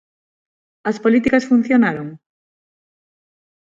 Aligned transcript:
¿As 0.89 0.97
políticas 1.03 1.47
funcionaron? 1.51 2.07